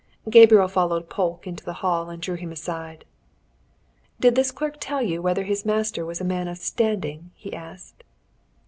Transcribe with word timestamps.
Gabriel 0.31 0.67
followed 0.67 1.11
Polke 1.11 1.45
into 1.45 1.63
the 1.63 1.73
hall 1.85 2.09
and 2.09 2.19
drew 2.23 2.33
him 2.33 2.51
aside. 2.51 3.05
"Did 4.19 4.33
this 4.33 4.49
clerk 4.49 4.77
tell 4.79 5.03
you 5.03 5.21
whether 5.21 5.43
his 5.43 5.63
master 5.63 6.03
was 6.03 6.19
a 6.19 6.23
man 6.25 6.47
of 6.47 6.57
standing?" 6.57 7.29
he 7.35 7.53
asked. 7.53 8.03